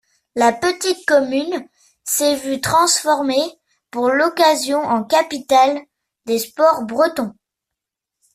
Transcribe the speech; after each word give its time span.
La 0.33 0.51
petite 0.51 1.05
commune 1.05 1.63
s'est 2.03 2.35
vue 2.35 2.59
transformée 2.59 3.59
pour 3.91 4.09
l'occasion 4.09 4.79
en 4.81 5.03
capitale 5.03 5.79
des 6.25 6.39
Sports 6.39 6.85
Bretons. 6.85 7.33